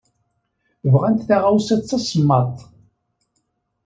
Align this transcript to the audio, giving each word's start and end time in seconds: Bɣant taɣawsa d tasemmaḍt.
Bɣant 0.91 1.25
taɣawsa 1.27 1.75
d 1.79 1.83
tasemmaḍt. 1.89 2.59